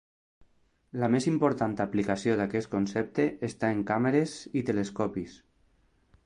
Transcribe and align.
La 1.01 1.09
més 1.15 1.27
important 1.31 1.75
aplicació 1.85 2.37
d'aquest 2.39 2.71
concepte 2.71 3.27
està 3.49 3.71
en 3.77 3.85
càmeres 3.93 4.35
i 4.63 4.65
telescopis. 4.71 5.37